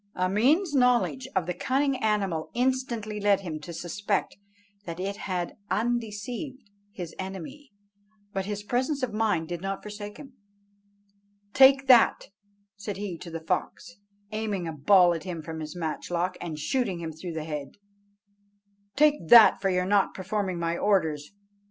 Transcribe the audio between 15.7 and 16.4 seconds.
matchlock,